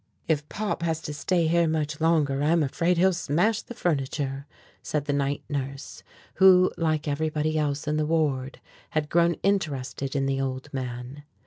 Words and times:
"If 0.27 0.49
Pop 0.49 0.81
has 0.81 0.99
to 1.03 1.13
stay 1.13 1.45
here 1.45 1.67
much 1.67 2.01
longer, 2.01 2.41
I'm 2.41 2.63
afraid 2.63 2.97
he'll 2.97 3.13
smash 3.13 3.61
the 3.61 3.75
furniture," 3.75 4.47
said 4.81 5.05
the 5.05 5.13
night 5.13 5.43
nurse 5.47 6.01
who, 6.37 6.71
like 6.75 7.07
everybody 7.07 7.55
else 7.55 7.87
in 7.87 7.97
the 7.97 8.07
ward, 8.07 8.59
had 8.97 9.09
grown 9.11 9.35
interested 9.43 10.15
in 10.15 10.25
the 10.25 10.41
old 10.41 10.73
man. 10.73 11.21